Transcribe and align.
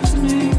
to 0.00 0.16
me. 0.18 0.53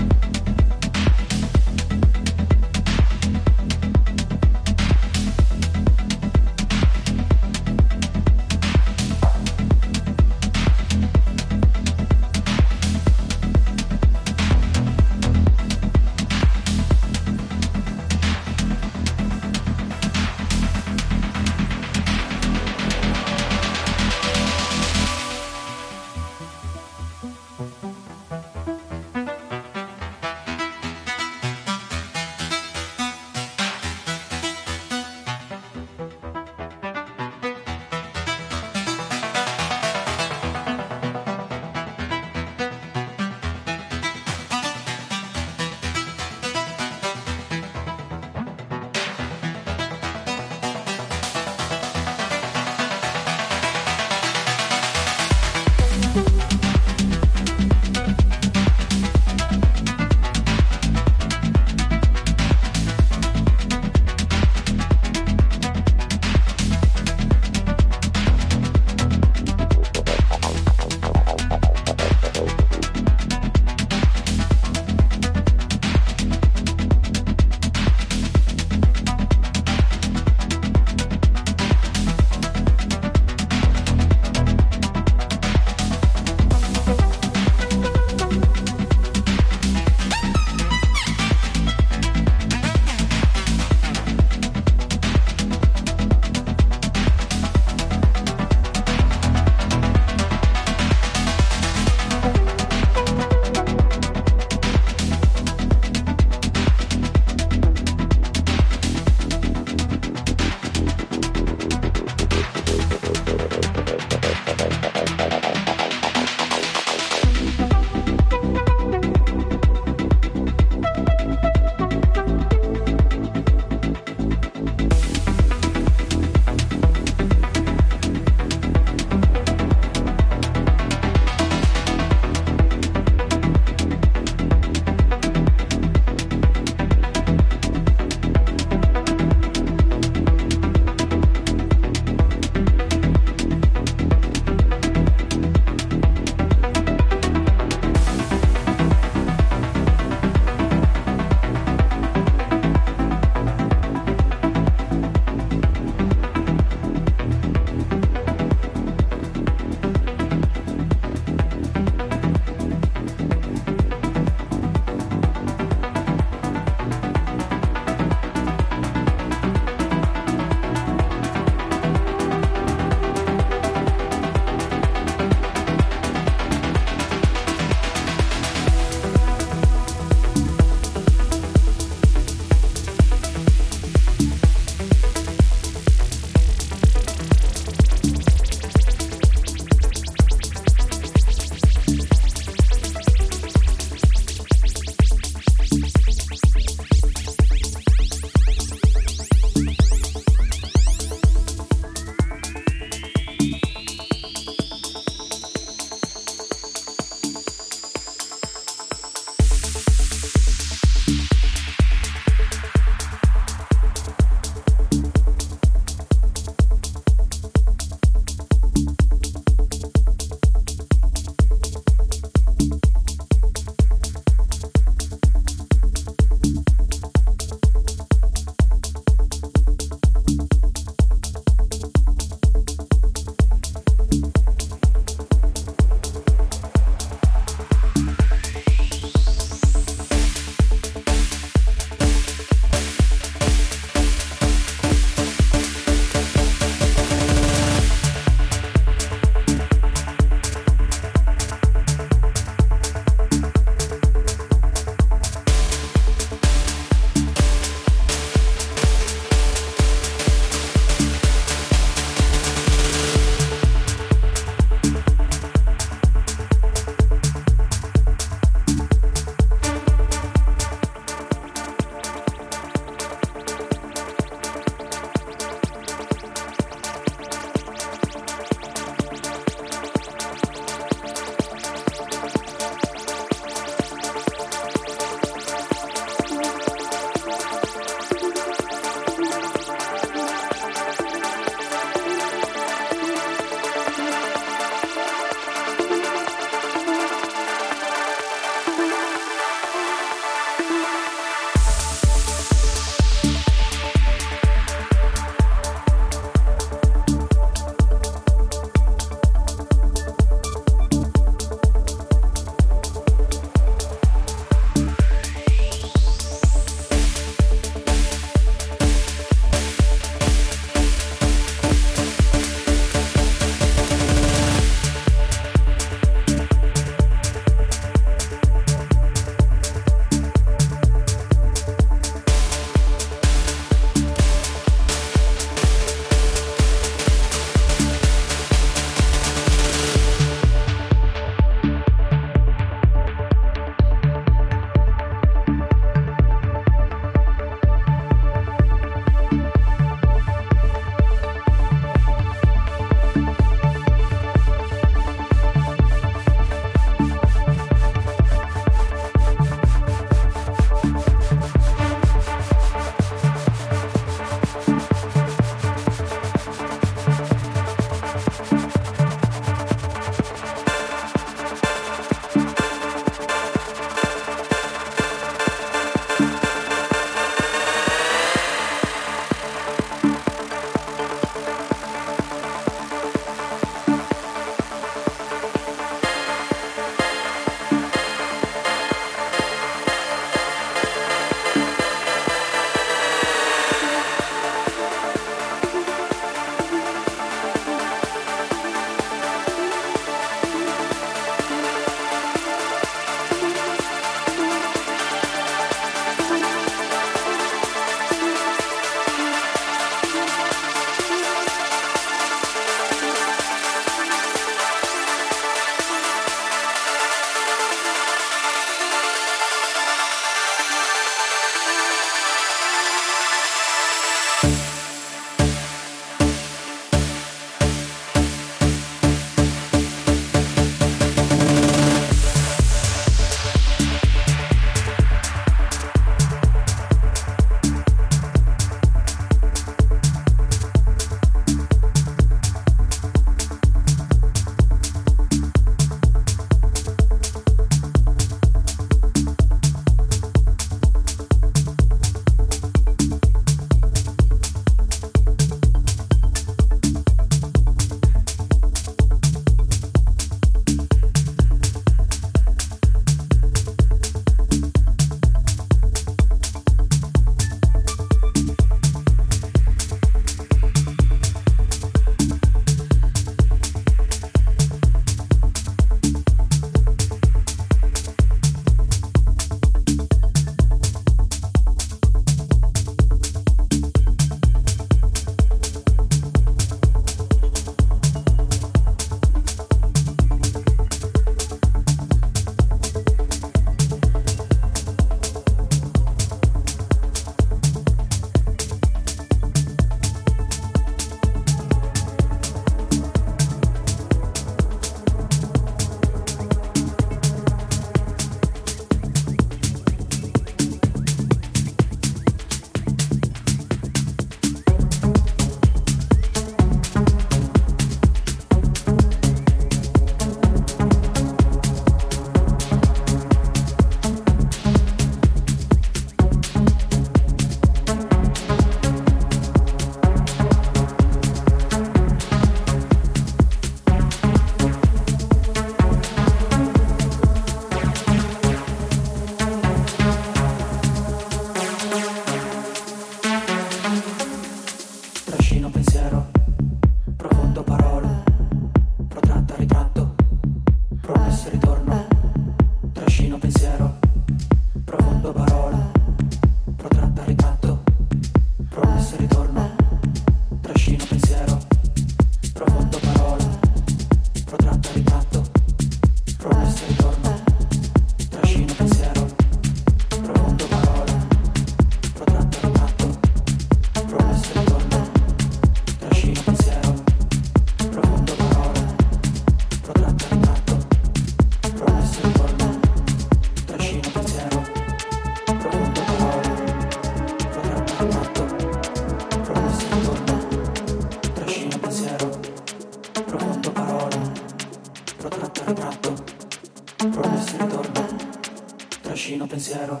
Pensiero, 599.66 600.00